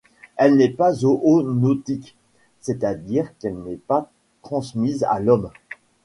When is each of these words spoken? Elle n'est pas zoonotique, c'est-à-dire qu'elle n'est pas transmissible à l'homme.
Elle 0.35 0.55
n'est 0.57 0.71
pas 0.71 0.93
zoonotique, 0.93 2.15
c'est-à-dire 2.59 3.37
qu'elle 3.37 3.59
n'est 3.59 3.75
pas 3.75 4.09
transmissible 4.41 5.05
à 5.11 5.19
l'homme. 5.19 5.51